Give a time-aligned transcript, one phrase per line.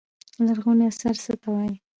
[0.45, 1.75] لرغوني اثار څه ته وايي.